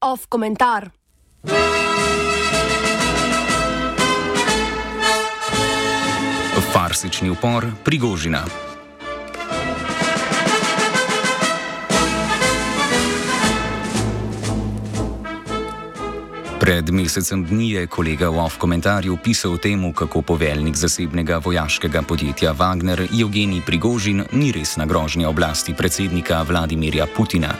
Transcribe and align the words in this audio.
Off 0.00 0.26
komentar. 0.28 0.90
Farsični 6.72 7.30
upor 7.30 7.66
Prigožina. 7.84 8.71
Pred 16.62 16.94
mesecem 16.94 17.42
dni 17.42 17.74
je 17.74 17.86
kolega 17.90 18.30
v 18.30 18.38
off 18.38 18.54
komentarju 18.54 19.18
pisal 19.18 19.58
temu, 19.58 19.90
kako 19.90 20.22
poveljnik 20.22 20.78
zasebnega 20.78 21.40
vojaškega 21.42 22.02
podjetja 22.06 22.54
Wagner 22.54 23.02
Evgenij 23.10 23.66
Prigožin 23.66 24.22
ni 24.32 24.52
resna 24.54 24.86
grožnja 24.86 25.26
oblasti 25.26 25.74
predsednika 25.74 26.42
Vladimirja 26.46 27.06
Putina. 27.16 27.50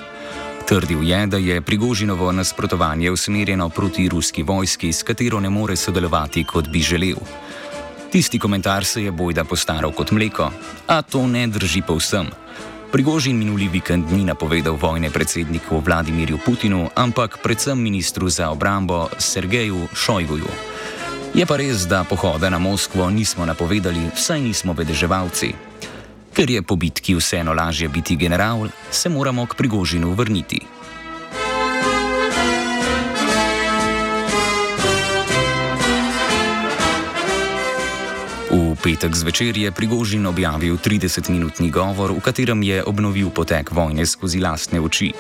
Trdil 0.69 1.03
je, 1.03 1.27
da 1.27 1.37
je 1.37 1.61
Prigožinovo 1.61 2.33
nasprotovanje 2.33 3.11
usmerjeno 3.11 3.69
proti 3.69 4.09
ruski 4.09 4.43
vojski, 4.43 4.93
s 4.93 5.03
katero 5.03 5.41
ne 5.41 5.51
more 5.51 5.77
sodelovati, 5.77 6.45
kot 6.45 6.69
bi 6.69 6.79
želel. 6.79 7.19
Tisti 8.13 8.39
komentar 8.39 8.85
se 8.85 9.03
je 9.03 9.11
bojda 9.11 9.45
postaral 9.45 9.91
kot 9.91 10.11
mleko, 10.11 10.51
a 10.87 11.03
to 11.03 11.27
ne 11.27 11.47
drži 11.47 11.83
povsem. 11.83 12.31
Prigožin 12.93 13.41
minuli 13.41 13.73
vikend 13.73 14.13
ni 14.13 14.21
napovedal 14.21 14.77
vojne 14.77 15.09
predsedniku 15.09 15.81
Vladimirju 15.81 16.37
Putinu, 16.45 16.93
ampak 16.93 17.41
predvsem 17.41 17.81
ministru 17.81 18.29
za 18.29 18.53
obrambo 18.53 19.09
Sergeju 19.17 19.89
Šojguju. 19.97 20.53
Je 21.33 21.41
pa 21.49 21.57
res, 21.57 21.89
da 21.89 22.05
pohoda 22.05 22.53
na 22.53 22.61
Moskvo 22.61 23.09
nismo 23.09 23.49
napovedali, 23.49 24.13
saj 24.13 24.45
nismo 24.45 24.77
vedeževalci. 24.77 25.57
Ker 26.37 26.51
je 26.53 26.61
po 26.61 26.77
bitki 26.77 27.17
vseeno 27.17 27.57
lažje 27.57 27.89
biti 27.89 28.13
general, 28.13 28.69
se 28.93 29.09
moramo 29.09 29.49
k 29.49 29.57
Prigožinu 29.57 30.13
vrniti. 30.13 30.61
Petek 38.83 39.15
zvečer 39.15 39.55
je 39.55 39.71
Prigožin 39.71 40.27
objavil 40.27 40.75
30-minutni 40.75 41.71
govor, 41.71 42.11
v 42.11 42.19
katerem 42.19 42.63
je 42.67 42.83
obnovil 42.83 43.31
potek 43.31 43.71
vojne 43.71 44.03
skozi 44.03 44.43
lastne 44.43 44.83
oči. 44.83 45.15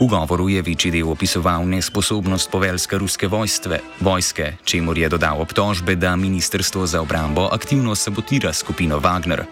V 0.00 0.04
govoru 0.04 0.48
je 0.48 0.60
večji 0.60 0.92
del 0.92 1.08
opisoval 1.08 1.64
nesposobnost 1.64 2.52
poveljske 2.52 2.98
ruske 3.00 3.26
vojstve, 3.28 3.80
vojske, 4.00 4.60
čemu 4.64 4.92
je 4.96 5.08
dodal 5.08 5.40
obtožbe, 5.40 5.96
da 5.96 6.16
Ministrstvo 6.16 6.86
za 6.86 7.00
obrambo 7.00 7.48
aktivno 7.52 7.94
sabotira 7.96 8.52
skupino 8.52 9.00
Wagner. 9.00 9.48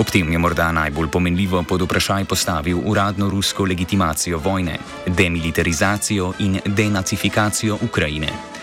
Ob 0.00 0.08
tem 0.08 0.32
je 0.32 0.38
morda 0.38 0.72
najbolj 0.72 1.08
pomenljivo 1.12 1.62
pod 1.68 1.82
vprašaj 1.82 2.24
postavil 2.24 2.80
uradno 2.84 3.28
rusko 3.28 3.64
legitimacijo 3.64 4.38
vojne, 4.38 4.78
demilitarizacijo 5.06 6.32
in 6.38 6.60
denacifikacijo 6.64 7.78
Ukrajine. 7.82 8.57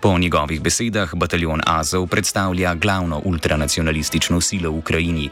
Po 0.00 0.18
njegovih 0.18 0.60
besedah 0.62 1.14
bataljon 1.14 1.60
Azov 1.66 2.06
predstavlja 2.06 2.74
glavno 2.74 3.20
ultranacionalistično 3.24 4.40
silo 4.40 4.70
v 4.70 4.78
Ukrajini, 4.78 5.30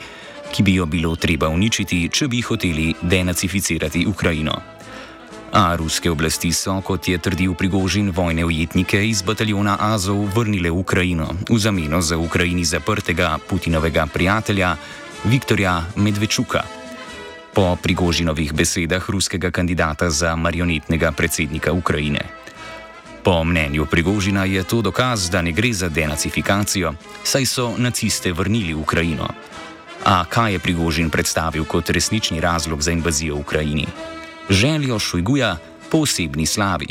ki 0.52 0.62
bi 0.62 0.74
jo 0.74 0.86
bilo 0.86 1.16
treba 1.16 1.48
uničiti, 1.48 2.08
če 2.08 2.28
bi 2.28 2.40
hoteli 2.40 2.94
denacificirati 3.02 4.06
Ukrajino. 4.06 4.54
A 5.52 5.76
ruske 5.76 6.10
oblasti 6.10 6.52
so, 6.52 6.80
kot 6.82 7.08
je 7.08 7.18
trdil 7.18 7.54
Prigožin, 7.54 8.10
vojne 8.10 8.44
ujetnike 8.44 8.98
iz 9.08 9.22
bataljona 9.22 9.76
Azov 9.80 10.26
vrnile 10.34 10.70
v 10.70 10.78
Ukrajino 10.82 11.30
v 11.48 11.58
zameno 11.58 12.02
za 12.02 12.18
Ukrajini 12.18 12.64
zaprtega 12.64 13.38
Putinovega 13.48 14.06
prijatelja 14.06 14.76
Viktorja 15.24 15.82
Medvečuka. 15.96 16.62
Po 17.54 17.76
Prigožinovih 17.82 18.52
besedah 18.52 19.10
ruskega 19.10 19.50
kandidata 19.50 20.10
za 20.10 20.36
marionetnega 20.36 21.12
predsednika 21.12 21.72
Ukrajine. 21.72 22.45
Po 23.26 23.44
mnenju 23.44 23.86
Prigožina 23.90 24.44
je 24.44 24.62
to 24.62 24.82
dokaz, 24.82 25.30
da 25.30 25.42
ne 25.42 25.52
gre 25.52 25.72
za 25.72 25.88
denacifikacijo, 25.88 26.92
saj 27.24 27.46
so 27.46 27.74
naciste 27.78 28.32
vrnili 28.32 28.74
v 28.74 28.80
Ukrajino. 28.80 29.26
A 30.04 30.24
kaj 30.24 30.52
je 30.52 30.58
Prigožin 30.58 31.10
predstavil 31.10 31.64
kot 31.64 31.90
resnični 31.90 32.40
razlog 32.40 32.82
za 32.82 32.92
invazijo 32.92 33.34
v 33.34 33.40
Ukrajini? 33.40 33.86
Željo 34.50 34.98
Šujguja 34.98 35.56
po 35.90 35.98
osebni 35.98 36.46
slavi. 36.46 36.86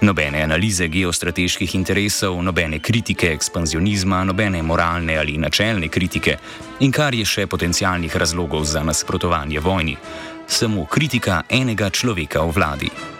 Nobene 0.00 0.42
analize 0.42 0.88
geostrateških 0.88 1.74
interesov, 1.74 2.42
nobene 2.42 2.78
kritike 2.78 3.32
ekspanzionizma, 3.32 4.24
nobene 4.24 4.62
moralne 4.62 5.16
ali 5.16 5.38
načelne 5.38 5.88
kritike 5.88 6.36
in 6.80 6.92
kar 6.92 7.14
je 7.14 7.24
še 7.24 7.46
potencijalnih 7.46 8.16
razlogov 8.16 8.64
za 8.64 8.82
nasprotovanje 8.84 9.60
vojni. 9.60 9.96
Samo 10.46 10.84
kritika 10.84 11.42
enega 11.48 11.90
človeka 11.90 12.44
v 12.44 12.52
vladi. 12.52 13.13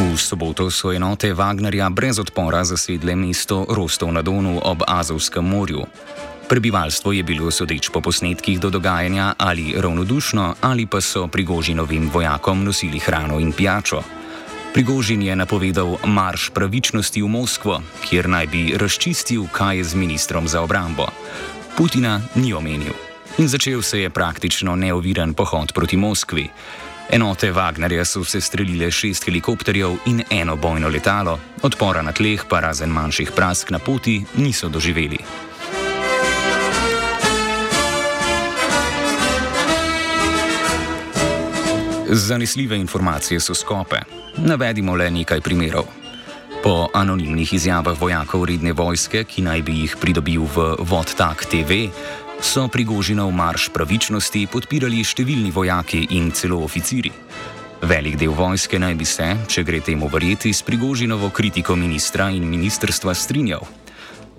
V 0.00 0.16
soboto 0.16 0.72
so 0.72 0.96
enote 0.96 1.36
Wagnerja 1.36 1.92
brez 1.92 2.16
odpora 2.16 2.64
zasedle 2.64 3.12
mesto 3.12 3.68
Rostov 3.68 4.08
na 4.16 4.24
Donu 4.24 4.56
ob 4.56 4.80
Azovskem 4.88 5.44
morju. 5.44 5.84
Prebivalstvo 6.48 7.12
je 7.12 7.20
bilo 7.20 7.52
sodeč 7.52 7.92
po 7.92 8.00
posnetkih 8.00 8.56
do 8.56 8.72
dogajanja 8.72 9.36
ali 9.36 9.76
ravnodušno, 9.76 10.64
ali 10.64 10.88
pa 10.88 11.04
so 11.04 11.28
Prigožinovim 11.28 12.08
vojakom 12.08 12.64
nosili 12.64 12.96
hrano 12.98 13.36
in 13.36 13.52
pijačo. 13.52 14.00
Prigožin 14.72 15.22
je 15.22 15.36
napovedal 15.36 16.00
marš 16.08 16.48
pravičnosti 16.48 17.20
v 17.20 17.28
Moskvo, 17.28 17.82
kjer 18.00 18.28
naj 18.28 18.46
bi 18.46 18.72
razčistil, 18.72 19.52
kaj 19.52 19.76
je 19.76 19.84
z 19.84 19.94
ministrom 19.94 20.48
za 20.48 20.64
obrambo. 20.64 21.12
Putina 21.76 22.24
ni 22.40 22.56
omenil 22.56 22.96
in 23.38 23.48
začel 23.48 23.82
se 23.82 24.00
je 24.00 24.10
praktično 24.10 24.76
neoviran 24.76 25.34
pohod 25.34 25.72
proti 25.72 25.96
Moskvi. 25.96 26.48
Enote 27.12 27.52
Wagnerja 27.52 28.04
so 28.04 28.24
se 28.24 28.40
streljile 28.40 28.90
šest 28.90 29.24
helikopterjev 29.24 29.96
in 30.06 30.22
eno 30.30 30.56
bojno 30.56 30.88
letalo, 30.88 31.38
odpora 31.62 32.02
na 32.02 32.12
tleh 32.12 32.44
pa 32.48 32.60
razen 32.60 32.90
manjših 32.90 33.32
prask 33.36 33.70
na 33.70 33.78
poti 33.78 34.22
niso 34.36 34.68
doživeli. 34.68 35.18
Zanesljive 42.08 42.76
informacije 42.76 43.40
so 43.40 43.54
skope. 43.54 43.96
Navedimo 44.36 44.94
le 44.94 45.10
nekaj 45.10 45.40
primerov. 45.40 45.84
Po 46.62 46.88
anonimnih 46.94 47.52
izjavah 47.54 48.00
vojakov 48.00 48.44
redne 48.44 48.72
vojske, 48.72 49.24
ki 49.24 49.42
naj 49.42 49.62
bi 49.62 49.80
jih 49.80 49.96
pridobil 50.00 50.42
v 50.42 50.74
Vodtak 50.78 51.44
TV, 51.44 51.88
so 52.42 52.68
Prigožinov 52.68 53.28
marš 53.32 53.68
pravičnosti 53.68 54.46
podpirali 54.48 55.04
številni 55.04 55.52
vojaki 55.52 56.06
in 56.16 56.30
celo 56.32 56.62
oficiri. 56.64 57.12
Velik 57.84 58.16
del 58.20 58.32
vojske 58.36 58.80
naj 58.80 58.94
bi 58.96 59.06
se, 59.08 59.26
če 59.48 59.64
gre 59.64 59.80
temu 59.84 60.08
verjeti, 60.08 60.52
s 60.52 60.64
Prigožinovo 60.64 61.30
kritiko 61.32 61.76
ministra 61.76 62.30
in 62.32 62.48
ministrstva 62.48 63.14
strinjal. 63.14 63.64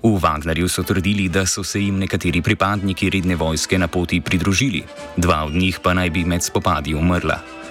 V 0.02 0.18
Wagnerju 0.18 0.66
so 0.66 0.82
trdili, 0.82 1.28
da 1.30 1.46
so 1.46 1.62
se 1.62 1.80
jim 1.80 1.98
nekateri 2.02 2.42
pripadniki 2.42 3.10
redne 3.10 3.38
vojske 3.38 3.78
na 3.78 3.86
poti 3.86 4.20
pridružili, 4.20 4.82
dva 5.16 5.44
od 5.46 5.54
njih 5.54 5.78
pa 5.78 5.94
naj 5.94 6.10
bi 6.10 6.24
med 6.26 6.42
spopadi 6.42 6.94
umrla. 6.94 7.61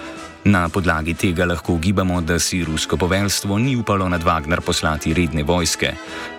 Na 0.44 0.68
podlagi 0.68 1.14
tega 1.14 1.44
lahko 1.46 1.72
ugibamo, 1.72 2.20
da 2.20 2.38
si 2.38 2.64
rusko 2.64 2.96
poveljstvo 2.96 3.58
ni 3.58 3.76
upalo 3.76 4.08
nad 4.08 4.22
Wagner 4.22 4.60
poslati 4.60 5.14
redne 5.14 5.42
vojske. 5.42 5.92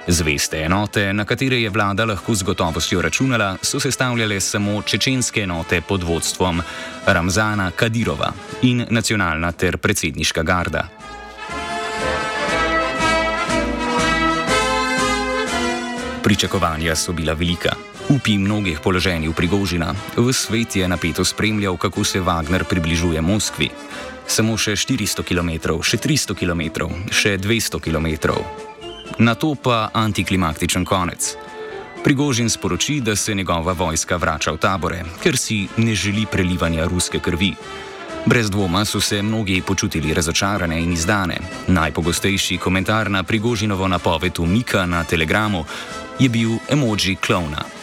Zveste 0.07 0.57
enote, 0.57 1.13
na 1.13 1.25
katere 1.25 1.61
je 1.61 1.69
vlada 1.69 2.05
lahko 2.05 2.35
z 2.35 2.43
gotovostjo 2.43 3.01
računala, 3.01 3.55
so 3.61 3.79
sestavljale 3.79 4.39
samo 4.39 4.81
čečenske 4.81 5.41
enote 5.41 5.81
pod 5.81 6.03
vodstvom 6.03 6.61
Ramzana 7.05 7.71
Kadirova 7.71 8.33
in 8.61 8.85
nacionalna 8.89 9.51
ter 9.51 9.77
predsedniška 9.77 10.43
garda. 10.43 11.02
Pričakovanja 16.23 16.95
so 16.95 17.11
bila 17.11 17.33
velika. 17.33 17.75
Upi 18.09 18.37
mnogih 18.37 18.79
položenj 18.79 19.33
prigožina, 19.35 19.93
v 20.15 20.33
svet 20.33 20.75
je 20.75 20.87
napeto 20.87 21.25
spremljal, 21.25 21.77
kako 21.77 22.03
se 22.03 22.21
Wagner 22.21 22.63
približuje 22.63 23.21
Moskvi. 23.21 23.69
Samo 24.27 24.57
še 24.57 24.71
400 24.71 25.23
km, 25.23 25.79
še 25.83 25.97
300 25.97 26.35
km, 26.39 26.87
še 27.11 27.37
200 27.37 27.79
km. 27.79 28.07
Na 29.19 29.35
to 29.35 29.55
pa 29.55 29.89
antiklimaktičen 29.93 30.85
konec. 30.85 31.35
Prigožin 32.03 32.49
sporoči, 32.49 33.01
da 33.01 33.15
se 33.15 33.35
njegova 33.35 33.73
vojska 33.73 34.15
vrača 34.17 34.51
v 34.51 34.57
tabore, 34.63 35.03
ker 35.23 35.37
si 35.37 35.67
ne 35.77 35.95
želi 35.95 36.23
prelivanja 36.25 36.87
ruske 36.87 37.19
krvi. 37.19 37.51
Brez 38.25 38.49
dvoma 38.49 38.85
so 38.85 39.01
se 39.01 39.21
mnogi 39.21 39.61
počutili 39.67 40.13
razočarane 40.13 40.81
in 40.81 40.93
izdane. 40.93 41.37
Najpogostejši 41.67 42.57
komentar 42.57 43.11
na 43.11 43.23
Prigožinovo 43.23 43.87
napoved 43.87 44.39
umika 44.39 44.85
na 44.85 45.03
telegramu 45.03 45.65
je 46.19 46.29
bil 46.29 46.51
emoji 46.69 47.15
klona. 47.15 47.82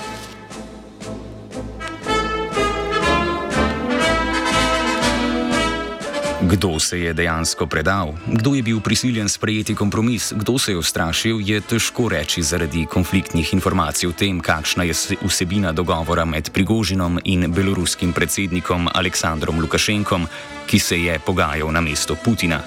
Kdo 6.51 6.81
se 6.83 6.99
je 6.99 7.13
dejansko 7.15 7.67
predal, 7.67 8.15
kdo 8.27 8.55
je 8.55 8.63
bil 8.63 8.81
prisiljen 8.81 9.29
sprejeti 9.29 9.75
kompromis, 9.75 10.33
kdo 10.37 10.59
se 10.59 10.73
je 10.73 10.79
ustrašil, 10.79 11.39
je 11.41 11.61
težko 11.61 12.09
reči 12.09 12.43
zaradi 12.43 12.87
konfliktnih 12.91 13.55
informacij 13.55 14.09
o 14.09 14.13
tem, 14.13 14.41
kakšna 14.41 14.83
je 14.83 14.95
vsebina 15.23 15.71
dogovora 15.73 16.25
med 16.25 16.51
Prigožinom 16.51 17.21
in 17.25 17.47
beloruskim 17.55 18.13
predsednikom 18.13 18.89
Aleksandrom 18.95 19.61
Lukašenkom, 19.61 20.27
ki 20.67 20.79
se 20.79 20.99
je 20.99 21.19
pogajal 21.19 21.71
na 21.71 21.81
mesto 21.81 22.19
Putina. 22.19 22.59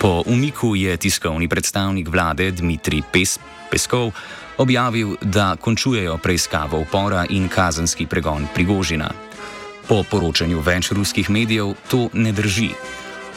Po 0.00 0.22
umiku 0.26 0.72
je 0.76 0.96
tiskovni 0.96 1.48
predstavnik 1.48 2.08
vlade 2.08 2.50
Dmitrij 2.50 3.02
Pes 3.12 3.38
Peskov 3.70 4.12
objavil, 4.56 5.16
da 5.20 5.56
končujejo 5.60 6.16
preiskavo 6.18 6.80
upora 6.80 7.26
in 7.28 7.48
kazenski 7.48 8.06
pregon 8.06 8.46
Prigožina. 8.54 9.10
Po 9.84 10.00
poročanju 10.10 10.62
več 10.64 10.88
ruskih 10.96 11.28
medijev 11.30 11.74
to 11.90 12.08
ne 12.12 12.32
drži. 12.32 12.70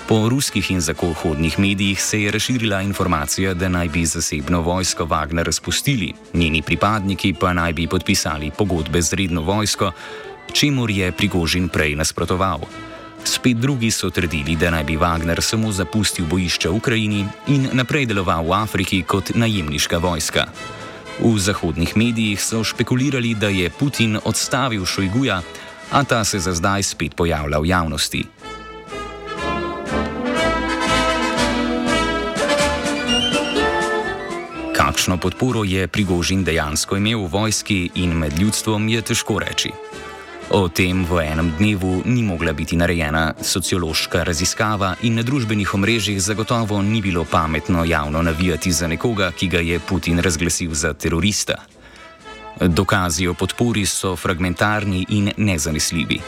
Po 0.07 0.29
ruskih 0.31 0.71
in 0.71 0.79
zahodnih 0.81 1.59
medijih 1.59 2.01
se 2.01 2.21
je 2.21 2.31
razširila 2.31 2.81
informacija, 2.81 3.53
da 3.53 3.67
naj 3.69 3.89
bi 3.89 4.05
zasebno 4.05 4.61
vojsko 4.61 5.03
Wagner 5.05 5.43
razpustili, 5.43 6.13
njeni 6.33 6.61
pripadniki 6.61 7.33
pa 7.33 7.53
naj 7.53 7.73
bi 7.73 7.87
podpisali 7.87 8.51
pogodbe 8.57 9.01
z 9.01 9.13
redno 9.13 9.41
vojsko, 9.41 9.91
čemu 10.53 10.89
je 10.89 11.11
Prigožin 11.11 11.67
prej 11.69 11.95
nasprotoval. 11.95 12.59
Spet 13.23 13.57
drugi 13.57 13.91
so 13.91 14.09
trdili, 14.09 14.55
da 14.55 14.71
naj 14.71 14.83
bi 14.83 14.97
Wagner 14.97 15.41
samo 15.41 15.71
zapustil 15.71 16.25
bojišče 16.25 16.69
v 16.69 16.75
Ukrajini 16.75 17.25
in 17.47 17.69
naprej 17.73 18.05
deloval 18.05 18.47
v 18.47 18.53
Afriki 18.53 19.03
kot 19.03 19.35
najemniška 19.35 19.97
vojska. 19.97 20.47
V 21.19 21.39
zahodnih 21.39 21.97
medijih 21.97 22.39
so 22.41 22.63
špekulirali, 22.63 23.33
da 23.35 23.47
je 23.47 23.69
Putin 23.69 24.19
odstavil 24.23 24.85
Šojguja, 24.85 25.41
a 25.91 26.03
ta 26.03 26.23
se 26.23 26.39
za 26.39 26.53
zdaj 26.53 26.83
spet 26.83 27.15
pojavlja 27.15 27.59
v 27.59 27.65
javnosti. 27.65 28.23
Kakšno 34.75 35.17
podporo 35.17 35.63
je 35.63 35.87
Prigožin 35.87 36.43
dejansko 36.43 36.97
imel 36.97 37.25
v 37.25 37.31
vojski 37.31 37.89
in 37.95 38.13
med 38.17 38.39
ljudstvom, 38.39 38.87
je 38.89 39.01
težko 39.01 39.39
reči. 39.39 39.71
O 40.47 40.69
tem 40.71 41.03
v 41.03 41.27
enem 41.27 41.51
dnevu 41.59 42.07
ni 42.07 42.23
mogla 42.23 42.53
biti 42.55 42.79
narejena 42.79 43.33
sociološka 43.35 44.23
raziskava 44.23 44.95
in 45.03 45.19
na 45.19 45.23
družbenih 45.23 45.73
omrežjih 45.75 46.21
zagotovo 46.23 46.79
ni 46.81 47.01
bilo 47.01 47.25
pametno 47.27 47.83
javno 47.83 48.21
navijati 48.21 48.71
za 48.71 48.87
nekoga, 48.87 49.31
ki 49.31 49.47
ga 49.47 49.59
je 49.59 49.79
Putin 49.79 50.19
razglasil 50.19 50.71
za 50.71 50.93
terorista. 50.93 51.76
Dokazi 52.61 53.27
o 53.27 53.33
podpori 53.33 53.85
so 53.85 54.15
fragmentarni 54.15 55.05
in 55.09 55.31
nezanesljivi. 55.37 56.21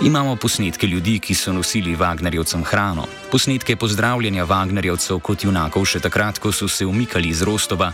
Imamo 0.00 0.36
posnetke 0.36 0.86
ljudi, 0.86 1.18
ki 1.18 1.34
so 1.34 1.52
nosili 1.52 1.96
Wagnerjevcem 1.96 2.64
hrano, 2.64 3.06
posnetke 3.30 3.76
pozdravljanja 3.76 4.46
Wagnerjevcev 4.46 5.20
kot 5.20 5.44
junakov 5.44 5.84
še 5.84 6.00
takrat, 6.00 6.38
ko 6.38 6.52
so 6.52 6.68
se 6.68 6.86
umikali 6.86 7.28
iz 7.28 7.42
Rostova, 7.42 7.92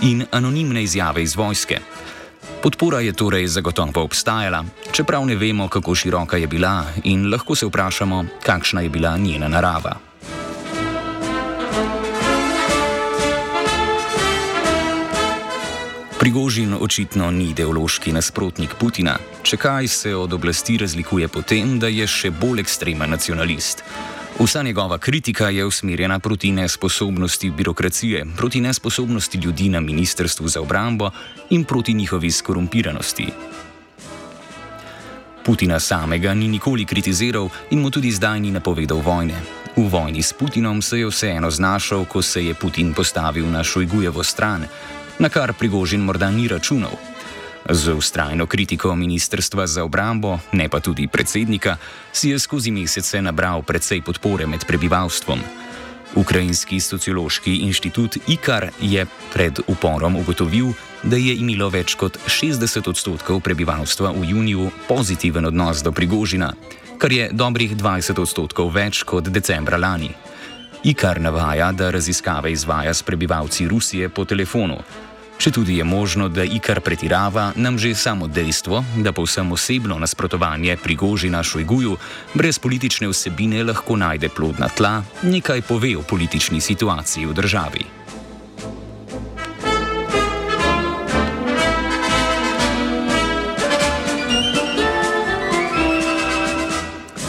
in 0.00 0.24
anonimne 0.30 0.82
izjave 0.82 1.22
iz 1.22 1.36
vojske. 1.36 1.80
Podpora 2.62 3.00
je 3.00 3.12
torej 3.12 3.46
zagotovo 3.46 4.02
obstajala, 4.02 4.64
čeprav 4.92 5.26
ne 5.26 5.36
vemo, 5.36 5.68
kako 5.68 5.94
široka 5.94 6.36
je 6.36 6.46
bila 6.46 6.84
in 7.04 7.30
lahko 7.30 7.54
se 7.54 7.66
vprašamo, 7.66 8.24
kakšna 8.42 8.80
je 8.80 8.88
bila 8.88 9.16
njena 9.16 9.48
narava. 9.48 10.11
Prigožin 16.22 16.74
očitno 16.80 17.30
ni 17.30 17.48
ideološki 17.50 18.12
nasprotnik 18.14 18.76
Putina, 18.78 19.16
če 19.42 19.56
kaj 19.58 19.88
se 19.90 20.12
od 20.14 20.32
oblasti 20.32 20.76
razlikuje 20.78 21.26
po 21.28 21.40
tem, 21.42 21.72
da 21.82 21.88
je 21.90 22.06
še 22.06 22.30
bolj 22.30 22.62
ekstremen 22.62 23.10
nacionalist. 23.10 23.82
Vsa 24.38 24.62
njegova 24.62 25.00
kritika 25.02 25.48
je 25.50 25.66
usmerjena 25.66 26.20
proti 26.22 26.52
nesposobnosti 26.52 27.50
birokracije, 27.50 28.22
proti 28.36 28.60
nesposobnosti 28.60 29.38
ljudi 29.38 29.68
na 29.68 29.80
Ministrstvu 29.80 30.48
za 30.48 30.62
obrambo 30.62 31.10
in 31.50 31.64
proti 31.64 31.94
njihovi 31.94 32.30
skorumpiranosti. 32.30 33.26
Putina 35.44 35.80
samega 35.80 36.34
ni 36.34 36.48
nikoli 36.48 36.84
kritiziral 36.84 37.48
in 37.70 37.82
mu 37.82 37.90
tudi 37.90 38.14
zdaj 38.14 38.40
ni 38.40 38.54
napovedal 38.54 39.02
vojne. 39.02 39.42
V 39.76 39.88
vojni 39.90 40.22
s 40.22 40.32
Putinom 40.32 40.82
se 40.82 41.00
je 41.00 41.06
vseeno 41.06 41.50
znašel, 41.50 42.04
ko 42.04 42.22
se 42.22 42.46
je 42.46 42.54
Putin 42.54 42.94
postavil 42.94 43.50
na 43.50 43.64
Šojgujevo 43.64 44.22
stran, 44.22 44.66
na 45.22 45.28
kar 45.28 45.52
Prigožin 45.54 46.02
morda 46.02 46.30
ni 46.30 46.48
računal. 46.48 46.98
Z 47.70 47.94
ustrajno 47.94 48.46
kritiko 48.46 48.94
Ministrstva 48.94 49.66
za 49.66 49.84
obrambo, 49.84 50.38
ne 50.52 50.68
pa 50.68 50.80
tudi 50.80 51.06
predsednika, 51.06 51.76
si 52.12 52.34
je 52.34 52.38
skozi 52.38 52.70
mesece 52.74 53.22
nabral 53.22 53.62
precej 53.62 54.02
podpore 54.02 54.46
med 54.46 54.66
prebivalstvom. 54.66 55.38
Ukrajinski 56.14 56.80
sociološki 56.80 57.56
inštitut 57.56 58.18
IKAR 58.26 58.70
je 58.80 59.06
pred 59.32 59.60
uporom 59.66 60.16
ugotovil, 60.16 60.74
da 61.02 61.16
je 61.16 61.36
imelo 61.38 61.70
več 61.70 61.94
kot 61.94 62.18
60 62.26 62.90
odstotkov 62.90 63.40
prebivalstva 63.40 64.10
v 64.10 64.26
juniju 64.34 64.70
pozitiven 64.88 65.46
odnos 65.46 65.86
do 65.86 65.92
Prigožina, 65.92 66.50
kar 66.98 67.12
je 67.12 67.30
dobrih 67.32 67.76
20 67.78 68.18
odstotkov 68.18 68.74
več 68.74 69.06
kot 69.06 69.30
decembra 69.30 69.78
lani. 69.78 70.10
IKAR 70.84 71.20
navaja, 71.20 71.72
da 71.72 71.90
raziskave 71.94 72.52
izvaja 72.52 72.94
s 72.94 73.02
prebivalci 73.02 73.68
Rusije 73.68 74.08
po 74.08 74.24
telefonu. 74.24 74.82
Če 75.42 75.50
tudi 75.50 75.74
je 75.80 75.84
možno, 75.84 76.28
da 76.30 76.44
ikar 76.46 76.78
pretirava, 76.86 77.48
nam 77.58 77.74
že 77.74 77.96
samo 77.98 78.28
dejstvo, 78.30 78.84
da 79.02 79.10
povsem 79.10 79.50
osebno 79.50 79.96
nasprotovanje 79.98 80.76
prigoži 80.78 81.30
na 81.34 81.42
Šojguju 81.42 81.96
brez 82.34 82.60
politične 82.62 83.08
vsebine 83.10 83.64
lahko 83.66 83.96
najde 83.98 84.30
plodna 84.30 84.68
tla, 84.70 85.02
nekaj 85.26 85.66
pove 85.66 85.96
o 85.98 86.06
politični 86.06 86.60
situaciji 86.62 87.26
v 87.26 87.34
državi. 87.34 87.82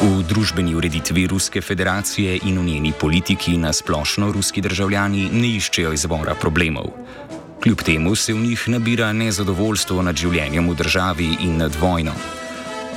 V 0.05 0.21
družbeni 0.29 0.75
ureditvi 0.77 1.25
Ruske 1.27 1.65
federacije 1.65 2.45
in 2.45 2.61
v 2.61 2.69
njeni 2.69 2.93
politiki 2.93 3.57
na 3.57 3.73
splošno 3.73 4.29
ruski 4.31 4.61
državljani 4.61 5.31
ne 5.33 5.55
iščejo 5.57 5.97
izvora 5.97 6.37
problemov. 6.37 6.93
Kljub 7.63 7.81
temu 7.81 8.15
se 8.15 8.33
v 8.33 8.39
njih 8.39 8.63
nabira 8.67 9.13
nezadovoljstvo 9.13 10.01
nad 10.03 10.17
življenjem 10.19 10.65
v 10.67 10.73
državi 10.75 11.27
in 11.45 11.53
nad 11.61 11.71
vojno. 11.79 12.11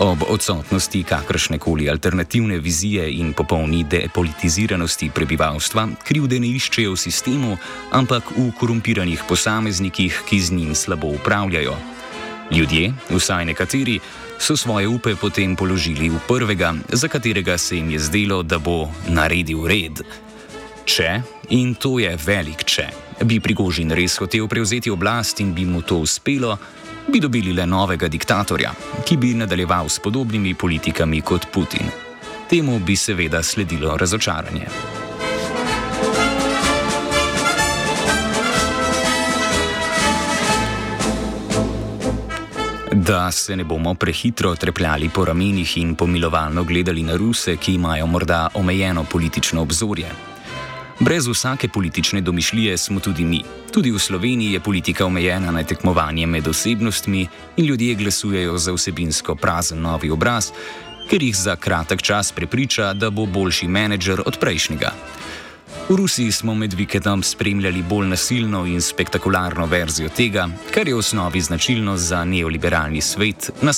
Ob 0.02 0.24
odsotnosti 0.26 1.04
kakršne 1.06 1.60
koli 1.62 1.86
alternativne 1.90 2.58
vizije 2.58 3.04
in 3.20 3.30
popolni 3.32 3.84
depolitiziranosti 3.86 5.12
prebivalstva 5.14 5.86
krivde 6.02 6.40
ne 6.42 6.50
iščejo 6.58 6.96
v 6.96 6.98
sistemu, 6.98 7.54
ampak 7.94 8.34
v 8.34 8.48
korumpiranih 8.58 9.22
posameznikih, 9.28 10.18
ki 10.26 10.40
z 10.40 10.58
njim 10.58 10.74
slabo 10.74 11.14
upravljajo. 11.14 11.78
Ljudje, 12.50 12.90
vsaj 13.14 13.46
nekateri, 13.46 14.00
so 14.38 14.56
svoje 14.58 14.88
upe 14.90 15.14
potem 15.14 15.54
položili 15.56 16.10
v 16.10 16.18
prvega, 16.26 16.74
za 16.90 17.06
katerega 17.08 17.54
se 17.58 17.78
jim 17.78 17.94
je 17.94 18.02
zdelo, 18.02 18.42
da 18.42 18.58
bo 18.58 18.90
naredil 19.06 19.62
red. 19.62 20.02
Če, 20.86 21.20
in 21.50 21.74
to 21.74 21.98
je 21.98 22.14
velik 22.26 22.64
če 22.64 22.86
bi 23.24 23.40
Prigožin 23.40 23.90
res 23.96 24.18
hotel 24.20 24.44
prevzeti 24.48 24.90
oblast 24.90 25.40
in 25.40 25.54
bi 25.54 25.64
mu 25.64 25.80
to 25.82 26.02
uspelo, 26.04 26.58
bi 27.08 27.20
dobili 27.20 27.54
le 27.54 27.64
novega 27.66 28.08
diktatorja, 28.08 28.72
ki 29.06 29.16
bi 29.16 29.32
nadaljeval 29.34 29.88
s 29.88 30.00
podobnimi 30.02 30.54
politikami 30.54 31.22
kot 31.22 31.48
Putin. 31.52 31.88
Temu 32.50 32.78
bi 32.78 32.96
seveda 32.96 33.42
sledilo 33.42 33.96
razočaranje. 33.96 34.66
Da 43.06 43.30
se 43.30 43.56
ne 43.56 43.64
bomo 43.64 43.94
prehitro 43.94 44.54
trepljali 44.56 45.08
po 45.08 45.24
ramenih 45.24 45.76
in 45.78 45.94
pomilovalno 45.94 46.64
gledali 46.64 47.02
na 47.02 47.16
Ruse, 47.16 47.56
ki 47.56 47.74
imajo 47.74 48.06
morda 48.06 48.48
omejeno 48.54 49.04
politično 49.04 49.62
obzorje. 49.62 50.35
Brez 51.00 51.26
vsake 51.28 51.68
politične 51.68 52.20
domišljije 52.20 52.76
smo 52.78 53.00
tudi 53.00 53.24
mi. 53.24 53.42
Tudi 53.72 53.90
v 53.90 53.98
Sloveniji 53.98 54.52
je 54.52 54.60
politika 54.60 55.06
omejena 55.06 55.50
na 55.50 55.62
tekmovanje 55.62 56.26
med 56.26 56.48
osebnostmi 56.48 57.28
in 57.56 57.64
ljudje 57.64 57.94
glasujejo 57.94 58.58
za 58.58 58.72
vsebinsko 58.72 59.34
prazen 59.34 59.80
novi 59.80 60.10
obraz, 60.10 60.50
ker 61.10 61.22
jih 61.22 61.36
za 61.36 61.56
kratek 61.56 62.02
čas 62.02 62.32
prepriča, 62.32 62.92
da 62.92 63.10
bo 63.10 63.26
boljši 63.26 63.68
menedžer 63.68 64.22
od 64.26 64.38
prejšnjega. 64.40 64.92
V 65.88 65.96
Rusiji 65.96 66.32
smo 66.32 66.54
med 66.54 66.72
vikendom 66.72 67.22
spremljali 67.22 67.82
bolj 67.82 68.08
nasilno 68.08 68.66
in 68.66 68.80
spektakularno 68.80 69.66
verzijo 69.66 70.08
tega, 70.08 70.48
kar 70.74 70.88
je 70.88 70.94
v 70.94 70.98
osnovi 70.98 71.40
značilno 71.40 71.96
za 71.96 72.24
neoliberalni 72.24 73.00
svet 73.00 73.50
na 73.62 73.72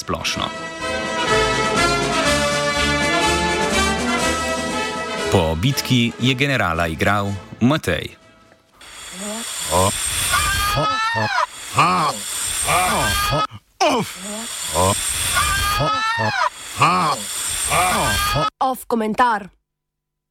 bitki 5.59 6.13
je 6.21 6.35
generala 6.35 6.87
igrał 6.89 7.35
Matej. 7.61 8.17
O. 9.73 9.91
O. 14.75 14.95